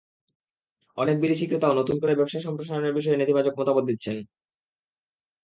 অনেক 0.97 1.15
বিদেশি 1.19 1.45
ক্রেতাও 1.47 1.77
নতুন 1.79 1.95
করে 2.01 2.13
ব্যবসা 2.15 2.39
সম্প্রসারণের 2.41 2.97
বিষয়ে 2.97 3.19
নেতিবাচক 3.19 3.53
মতামত 3.59 3.83
দিচ্ছেন। 3.89 4.17